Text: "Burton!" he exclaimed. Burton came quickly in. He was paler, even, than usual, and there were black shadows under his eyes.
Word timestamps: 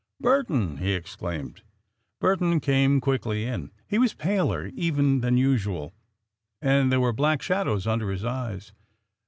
"Burton!" 0.19 0.77
he 0.77 0.93
exclaimed. 0.93 1.61
Burton 2.19 2.59
came 2.59 2.99
quickly 2.99 3.45
in. 3.45 3.69
He 3.85 3.99
was 3.99 4.15
paler, 4.15 4.71
even, 4.73 5.21
than 5.21 5.37
usual, 5.37 5.93
and 6.59 6.91
there 6.91 6.99
were 6.99 7.13
black 7.13 7.43
shadows 7.43 7.85
under 7.85 8.09
his 8.09 8.25
eyes. 8.25 8.73